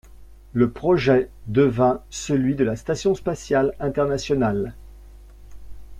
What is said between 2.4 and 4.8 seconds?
de la Station spatiale internationale.